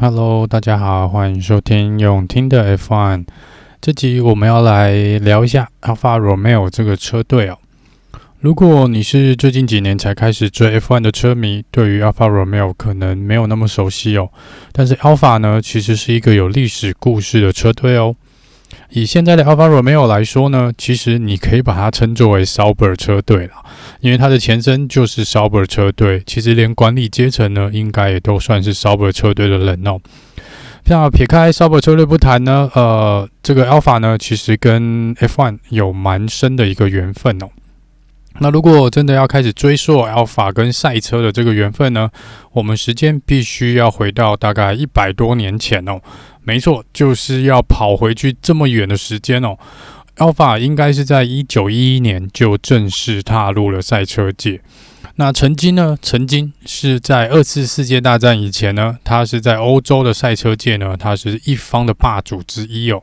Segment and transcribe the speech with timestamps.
[0.00, 3.26] Hello，大家好，欢迎收听永听的 F1。
[3.80, 7.58] 这集我们要来聊一下 Alfa Romeo 这个车队哦。
[8.38, 14.30] 如果你是最近几年才开始追 F1 的车迷，对于 Alfa Romeo 可能没有那么熟悉哦。
[14.70, 18.14] 但是 Alfa 呢，其实是一个有历史故事的车队哦。
[18.90, 23.52] 以现在的 Alfa Romeo 来说呢，其实你可以把它称作为 Sauber 车队了，
[24.00, 26.22] 因为它的前身就是 Sauber 车队。
[26.26, 29.98] 其实连管理阶层呢，应该也都算是 Sauber 车队的人哦。
[30.86, 37.48] 那撇开 Sauber 车队不谈呢，呃，这个 Alfa 呢，其实跟 F1 有蛮深的一个缘分哦。
[38.40, 42.08] 那如果真的要开始追溯 Alpha 跟赛车的这个缘分呢，
[42.52, 46.00] 我们时间必须要回到大概一百多年前哦。
[46.48, 49.58] 没错，就是要跑回去这么远的时间哦。
[50.16, 54.62] Alpha 应该是在一九一一年就正式踏入了赛车界。
[55.16, 63.02] 那曾经呢，曾经是在二次世界大战以前呢，它是在欧洲的赛车界呢，它是一方的霸主之一哦。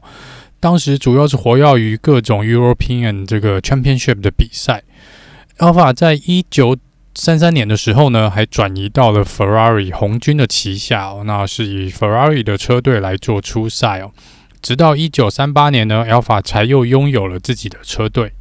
[0.60, 4.82] 当时主要是活跃于各种 European 这个 Championship 的比赛。
[5.60, 6.76] Alpha 在一九
[7.18, 14.12] 三三年的时候呢，还转移到了 Ferrari 红军的旗下哦，那是以 Ferrari 的车队来做出赛哦。
[14.62, 18.34] 直到一九三八年呢，Alfa 才又拥有了自己的车队。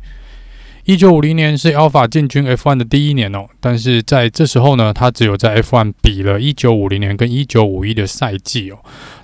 [0.84, 8.78] 一九五零年是 Alfa 进军 F1 的第一年哦，但是在这时候呢，他只有在 F1 比了一九五零年跟一九五一的赛季哦。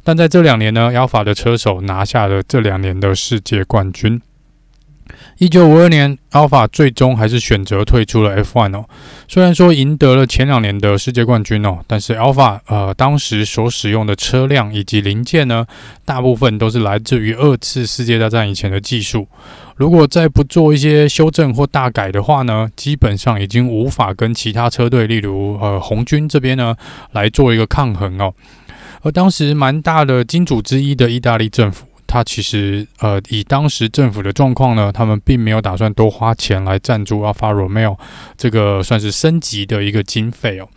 [0.04, 4.22] 但在这两年呢，Alfa 的车手拿下了这两年的世界冠军。
[5.40, 8.84] 一九五二年，Alpha 最终还是选择退出了 F1 哦。
[9.26, 15.66] 虽然说赢得了前两年的世界冠军哦，但是 Alpha 呃当时所使用的车辆以及零件呢，
[16.04, 19.26] 大部分都是来自于二次世界大战以前的技术。
[19.76, 26.76] 如果再不做一些修正或大改的话呢，基本上已经无法跟其他车队，例如呃红军这边呢
[27.12, 28.34] 来做一个抗衡哦。
[29.00, 31.86] 而当时蛮大的金主之一的意大利政府。
[32.12, 37.96] 他其实，呃，以当时政府的状况呢，他们并没有打算多花钱来赞助 Alfa Romeo
[38.36, 40.68] 这个算是升级的一个经费哦，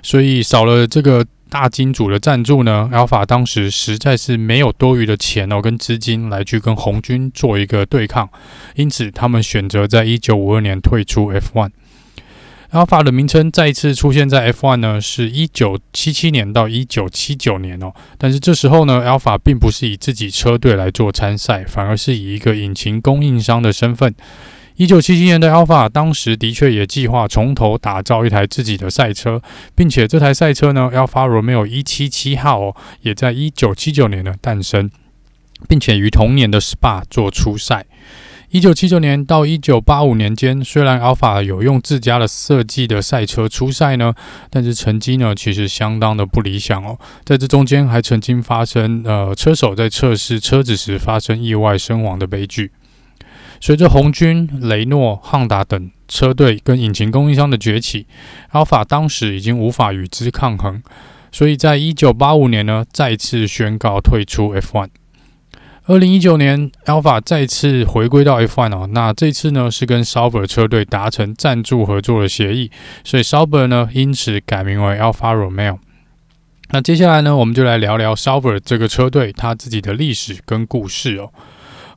[0.00, 8.28] 所以少了这个大金主的赞助呢，Alfa 当时实在是没有多余的钱哦跟资金来去跟红军做一个对抗，
[8.76, 11.70] 因此他们选择在一九五二年退出 F1。
[12.72, 17.92] Alpha 的名称再一次出现在 F1 呢，是一九七七年到一九七九年哦。
[18.18, 24.14] 但是这时候呢，Alpha 并不是以自己车队来做参赛，反而是以一个引擎供应商的身份。
[24.76, 29.40] 一九七七年的 Alpha 当时的确也计划从头打造一台自己的赛车，
[29.74, 34.90] 并且这台赛车呢，Alpha Romeo 一七七号哦，也在一九七九年呢诞生，
[35.66, 37.86] 并且于同年的 Spa 做出赛。
[38.50, 44.14] 一九七九年到一九八五年间，虽然 Alpha 有用自家的设计的赛车出赛呢，
[44.50, 46.96] 但是成绩呢其实相当的不理想哦。
[47.24, 52.70] 在这中间还曾经发生呃车手在测试车子时发生意外身亡的悲剧。
[53.60, 58.06] 随着红军、雷诺、汉达等车队跟引擎供应商的崛起
[58.52, 60.82] ，Alpha 当时已经无法与之抗衡，
[61.32, 64.88] 所以在一九八五年呢再次宣告退出 F1。
[65.88, 72.72] 二零一九年，Alpha 再次回归到 F1 哦，那这次呢是跟 Sauber 车队达成赞助合作的协议，
[73.04, 75.78] 所以 Sauber 呢因此改名为 Alpha Romeo。
[76.70, 81.30] 那接下来呢，我们就来聊聊 Sauber 这个车队它自己的历史跟故事哦。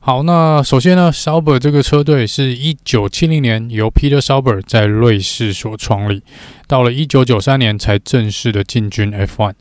[0.02, 6.22] 好，那首先呢，Sauber 这个车队是一九七零年由 Peter Sauber 在瑞士所创立，
[6.66, 9.52] 到了一九九三年才正式的进军 F1。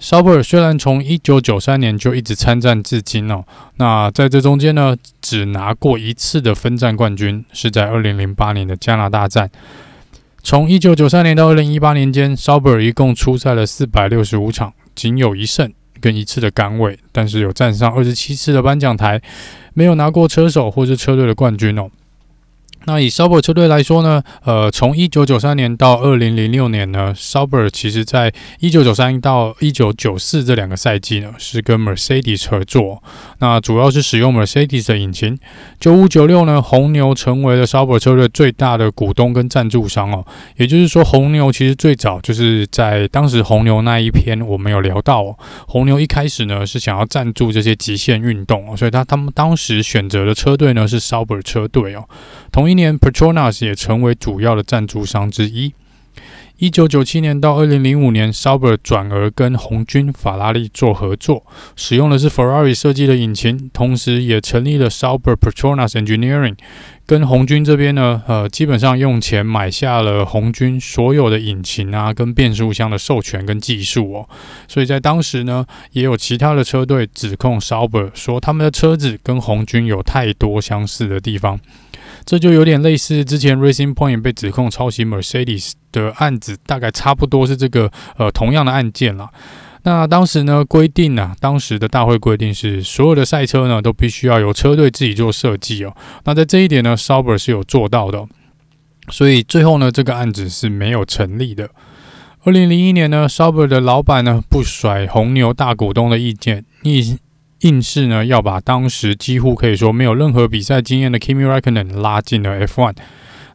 [0.00, 3.44] Sauber 虽然从一九九三年就一直参战至今哦，
[3.78, 9.50] 那在这中间呢，只拿过一次的分站冠军，是在二零零八年的加拿大站。
[10.44, 19.20] 从一九九三年到二零一八年间，Sauber 一共出赛了四百六十五场，仅有一胜跟一次的杆位，但是有站上二十七次的颁奖台，
[19.74, 21.90] 没有拿过车手或是车队的冠军哦。
[22.88, 33.02] 那以 Sauber 车队来说呢，呃，从一九九三年到二零零六年呢，Sauber 其实在一九九三到一九九四这两个赛季呢，是跟 Mercedes 合作，
[33.40, 35.38] 那主要是使用 Mercedes 的引擎。
[35.78, 40.24] 九五九六呢，红牛成为了 Sauber 车队最大的股东跟赞助商哦，
[40.56, 45.36] 也就是说，红牛其实最早就是在当时红牛那一篇我们有聊到哦，
[45.66, 52.02] 红牛一开始呢是想要赞助这些极限运动哦，所以他他们当时选择的车队呢是 Sauber 车队哦，
[52.50, 52.77] 同一。
[52.78, 55.74] 年 Petronas 也成为主要的赞助商之一。
[56.56, 61.46] 一九九七年到二零零五年，Sauber 转而跟红军法拉利做合作，
[61.76, 66.56] 使用的是 Ferrari 设计的引擎，同时也成立了 Sauber Petronas Engineering。
[67.06, 74.28] 跟红军这边呢，呃，基本上用钱买下了红军所有的引擎啊，跟变速箱的授权跟技术哦。
[74.66, 81.60] 所以在当时呢，也有其他的车队指控 Sauber 说他们的车子跟红军有太多相似的地方。
[82.28, 89.30] 这就有点类似之前 Racing Point 被指控抄袭 Mercedes 的案子，大概差不多是这个呃同样的案件了。
[89.84, 95.96] 那当时呢规定呢、当时的大会规定是所有的赛车呢都必须要由车队自己做设计哦。
[96.24, 98.22] 那在这一点呢，Sauber 是有做到的，
[99.08, 101.70] 所以最后呢这个案子是没有成立的。
[102.44, 107.16] 二零零一年呢，Sauber 的老板呢不甩红牛大股东的意见，意。
[107.60, 112.94] 硬是呢要把当时几乎可以说没有任何比赛经验的 Kimi Räikkönen 拉进了 F1，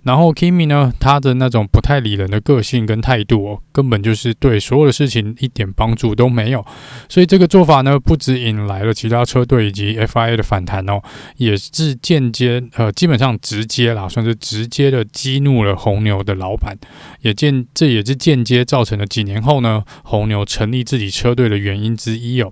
[0.04, 6.66] 然后 Kimi 呢他的那种不太理人的个性跟态度哦，根本就是对所有的事情一点帮助都没有，
[7.08, 11.02] 所以这个做法呢不止引来了其他车队以及 FIA 的反弹哦，
[11.38, 16.78] 也是间接呃基本上直接啦，算是直接的激怒了红牛的老板，
[17.22, 22.52] 也间这也是间接造成了几年后呢红牛成立自己车队的原因之一哦。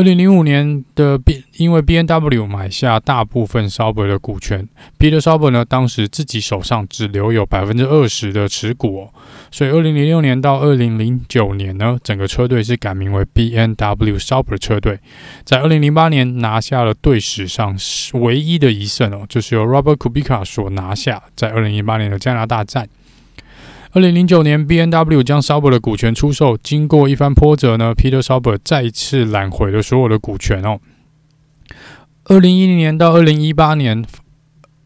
[0.00, 4.66] 二零零五年的 B，因为 B N W 买下大部分 Sauber 的股权
[4.98, 9.12] ，Peter Sauber 呢，当时自己手上只留有百分之二十的持股哦，
[9.50, 14.98] 所以二零零六年到二零零九年呢，整个车队是改名为 B N W Sauber 车队，
[15.44, 17.76] 在二零零八年拿下了队史上
[18.14, 22.88] 唯一的一胜哦，就是由 Robert Kubica 所拿下，在二零一八年的加拿大站。
[23.92, 30.78] 二零零九年，B N W 将 Sauber 的股权出售，经过一番波折呢，Peter Sauber 再次揽回了所有的股权哦。
[32.26, 34.04] 二零一零年到二零一八年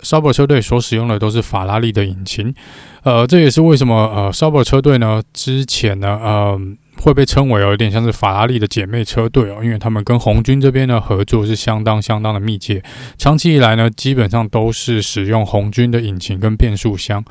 [0.00, 2.54] ，Sauber 车队所使用的都是法拉利的引擎，
[3.02, 6.58] 呃，这也是为什么呃，Sauber 车队呢之前呢，呃，
[6.96, 12.82] 会被称为有点像是法拉利的姐妹车队哦，因为他们跟红军这边的合作是相当相当的密切，
[13.18, 17.22] 长期以来呢，基本上都是使用红军的引擎跟变速箱。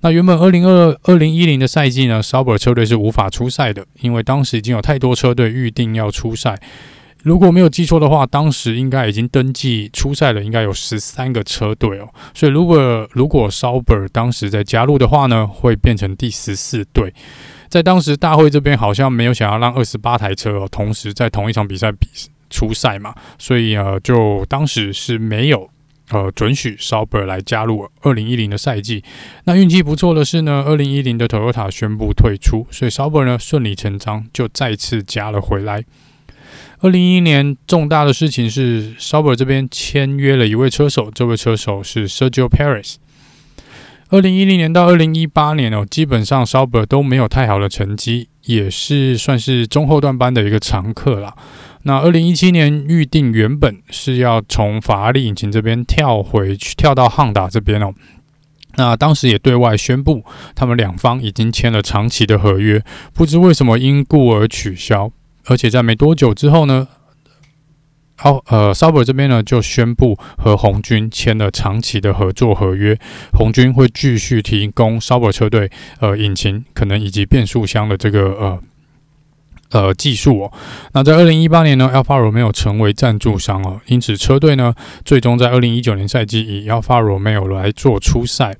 [0.00, 6.58] 那原本二零二二零一零的赛季呢，Sauber 车队是无法出赛的，因为当时已经有太多车队预定要出赛。
[7.22, 12.08] 如果没有记错的话，当时应该已经登记出赛了，应该有十三个车队哦。
[12.34, 17.12] 所以如果如果 Sauber 当时再加入的话呢，会变成第十四队。
[17.68, 22.06] 在当时大会这边好像没有想要让二十八台车哦同时在同一场比赛比
[22.48, 25.68] 出赛嘛，所以呃就当时是没有。
[26.10, 29.02] 呃，准许 Sauber 来加入二零一零的赛季。
[29.44, 35.84] 那运气不错的是呢，二零一零的 Toyota 宣布退出，所以 Sauber 呢顺理成章就再次加了回来。
[36.80, 42.96] 二零一一年重大的事情是 Sauber 这边签约了一位车手，这位车手是 Sergio Perez。
[44.10, 51.34] 二零一零年到二零一八年哦，基本上 Sauber 都没有太好的成绩，也是算是中后段班的一个常客啦。
[51.88, 57.94] 那二零一七年预定原本是要从法拉利引擎这边跳回去，跳到汉达这边哦。
[58.74, 60.24] 那当时也对外宣布，
[60.56, 62.84] 他们两方已经签了长期的合约，
[63.14, 65.12] 不知为什么因故而取消。
[65.44, 66.88] 而且在没多久之后呢，
[68.16, 72.98] 好呃 s a b e r 这边呢就宣布和红军签了长期的合作合约，
[73.32, 78.60] 红军会继续提供 s a b e r 车队呃引擎可能以及变速箱的这个呃。
[79.70, 80.52] 呃，技术哦，
[80.92, 84.74] 那在二零一八年呢，Alfa Romeo 成为赞助商哦，因此车队呢，
[85.04, 88.56] 最终在二零一九年赛季以 Alfa Romeo 来做出赛。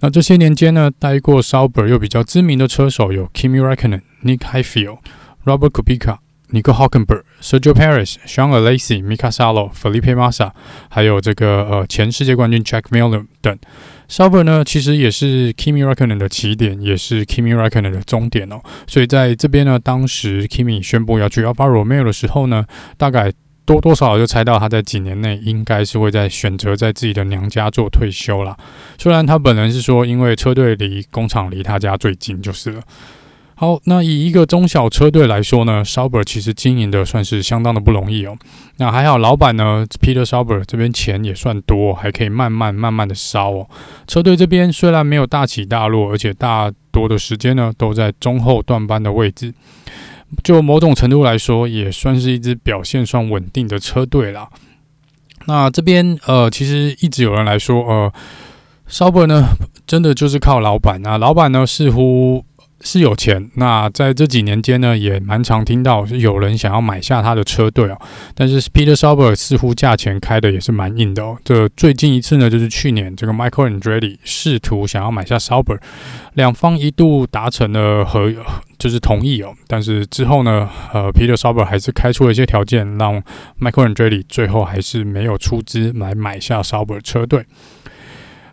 [0.00, 4.98] 那这些年间呢，待过 Sauber 又比较知名的车手有 Kimi Raikkonen、Nick Heidfeld、
[5.44, 6.18] Robert Kubica、
[6.56, 10.50] Nico Hülkenberg、Sergio Perez、Jean Alesi、Mika Salo、Felipe Massa，
[10.88, 13.58] 还有这个呃前世界冠军 Jack Miller 等。
[14.08, 18.62] saber 呢，其实也是 Kimi Räikkönen 的起点，也是 Kimi Räikkönen 的终点哦。
[18.86, 22.64] 所以在这边呢，当时 Kimi 宣布要去 Alfa Romeo 的时候呢，
[22.96, 23.30] 大概
[23.66, 28.56] 多多少少就猜到他在几年内应该是会在选择在自己的娘家做退休啦。
[28.96, 32.80] 虽然他本人是说，因为车队离工厂离他家最近就是了。
[33.58, 38.36] 好，那以一个中小车队来说呢，Sauber 其实经营的算是相当的不容易哦。
[38.76, 43.66] 那还好，老板呢，Peter Sauber 这边钱也算多，还可以慢慢慢慢的烧哦。
[44.06, 49.54] 车队这边虽然没有大起大落，而且大多的时间呢都在中后段班的位置，
[50.44, 54.50] 就某种程度来说，也算是一支表现算稳定的车队啦。
[55.46, 58.12] 那这边呃，其实一直有人来说，呃
[58.86, 59.46] ，Sauber 呢
[59.86, 62.44] 真的就是靠老板啊，老板呢似乎。
[62.80, 67.98] 是有钱，那在这几年间呢，也蛮常听到有人想要买下他的车队哦。
[68.34, 71.36] 但是 Peter Sauber 似乎价钱开的也是蛮硬的哦。
[71.42, 75.78] 这最近一次呢，就是去年这个 Michael Andretti 试图想要买下 Sauber，
[76.34, 78.32] 两方一度达成了合，
[78.78, 79.54] 就是同意哦。
[79.66, 83.22] 但是之后呢，呃，Peter Sauber 还是开出了一些条件，让
[83.58, 87.46] Michael Andretti 最后还是没有出资来买下 Sauber 车队。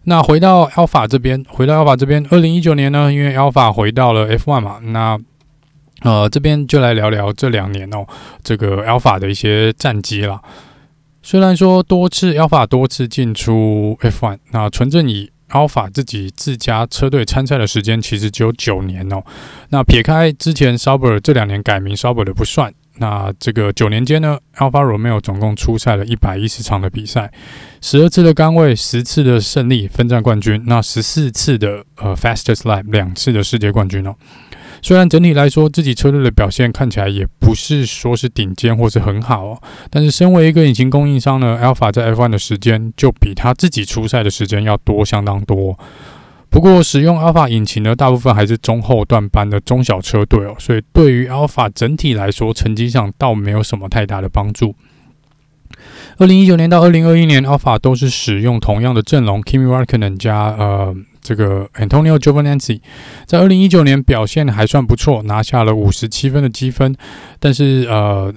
[0.05, 5.17] 那回到 Alpha 这边，回到 Alpha 这边，二零一九年呢，因为 Alpha 回到了 F1 嘛，那
[6.01, 8.05] 呃这边就来聊聊这两年哦，
[8.43, 10.41] 这个 Alpha 的一些战绩啦。
[11.21, 19.23] 虽然说多次 Alpha 多次进出 F1，那纯正以 Alpha 自己自家车队参赛的时间其实只有九年哦。
[19.69, 22.73] 那撇开之前 Sauber 这两年改名 Sauber 的不算。
[22.97, 27.31] 那这个九年间呢，Alfa Romeo 总共出赛了一百一十场的比赛，
[27.81, 34.15] 十二次的杆位，十次的胜利，分站冠军，那十四次的呃 Fastest Lap，两次的世界冠军哦。
[34.81, 45.79] 虽然整体来说，自己车队的表现看起来也不是说是顶尖或是很好哦，但是身为一个引擎供应商呢，Alfa 在 F1 的时间就比他自己出赛的时间要多相当多。
[46.53, 54.75] 不过，使用 Alpha 引擎的大部分还是中后段班的中小车队哦，所以对于 Alpha 整体来说，成绩上倒没有什么太大的帮助。
[56.19, 62.79] 二零一九年到二零二一年，Alpha 都是使用同样的阵容，Kimi Raikkonen 加呃这个 Antonio Giovinazzi，
[63.25, 66.95] 在二零一九年表现还算不错，拿下了五十七分的积分，
[67.39, 68.31] 但是呃。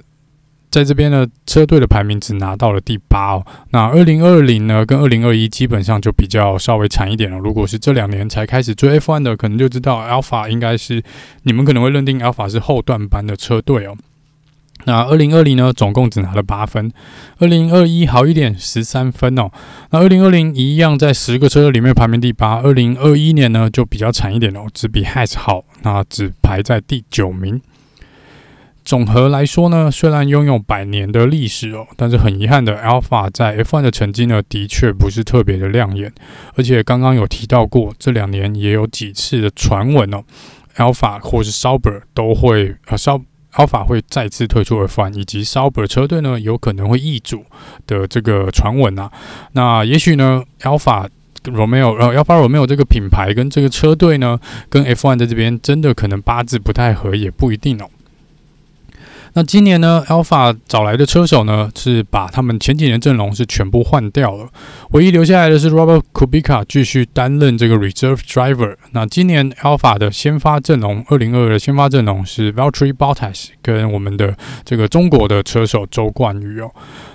[0.77, 3.43] 在这边呢，车队的排名只拿到了第八哦。
[3.71, 7.39] 那二零二零呢，跟二零二一基本上就比较稍微惨一点了。
[7.39, 11.01] 如果是这两年才开始追 F1 的，可能就知道 Alpha 应该是
[11.41, 13.97] 你们可能会认定 Alpha 是后段班的车队哦。
[14.85, 16.91] 那二零二零呢，总共只拿了八分。
[17.39, 19.49] 二零二一好一点，十三分哦。
[19.89, 22.61] 那二零二零一样，在十个车队里面排名第八。
[22.61, 27.59] 二零二一年呢，就比较惨一点哦，只比 Haas 好，那只排在第九名。
[28.87, 36.09] 总和来说呢，虽然拥有百年的历史哦，但是很遗憾的，Alpha 在 F1 的成绩呢，的确不是特别的亮眼。
[36.55, 40.23] 而且刚刚有提到过，这两年也有几次的传闻哦
[40.77, 43.21] ，Alpha 或是 Sauber 都会呃，Sa
[43.55, 47.43] Alpha 会再次退出 F1，以及 Sauber 车队呢有可能会易主
[47.87, 49.11] 的这个传闻啊。
[49.51, 51.09] 那也许呢，Alpha
[51.43, 54.39] Romeo 呃，Alpha Romeo 这个品牌跟这个车队呢，
[54.69, 57.89] 跟 F1 在这边真的可能八字不太合，也不一定哦。
[59.33, 64.47] 那今年呢，Alpha 找来的车手呢，是把他们前几年阵容是全部换掉了，
[64.91, 68.75] 唯一留下来的是 Robert Kubica 继续担任这个 Reserve Driver。
[68.91, 76.71] 那今年 Alpha 的先发阵容，二零二二的先发阵容是 Valtteri Bottas 跟我们的这个中国的车手周冠宇哦。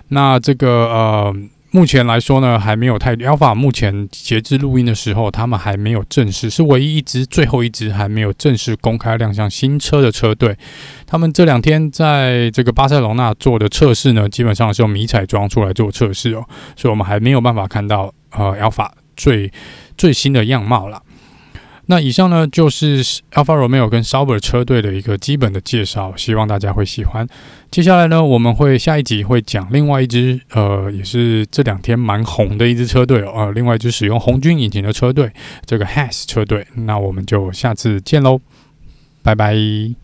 [0.08, 1.34] 那这个呃。
[1.74, 3.54] 目前来说呢，还没有太 Alpha。
[3.54, 10.54] 目前截至录音的时候，他们还没有正式，是唯一一支、最后一支还没有正式公开亮相新车的车队。
[11.06, 16.44] 他们这两天在这个巴塞罗那做的测试呢，基本上是用迷彩装出来做测试哦，
[16.76, 19.50] 所以我们还没有办法看到呃 Alpha 最
[19.96, 21.02] 最新的样貌了。
[21.92, 27.28] 那以上呢，就是 Alpha Romeo 跟 Sauber 车队的一个基本的介绍，希望大家会喜欢。
[27.70, 35.30] 接下来呢，我们会下一集会讲另外一支，呃，也是这两天蛮红的一支车队哦，呃，另外一支使用红军引擎的车队，
[35.66, 36.66] 这个 Haas 车队。
[36.76, 38.40] 那我们就下次见喽，
[39.22, 40.01] 拜拜。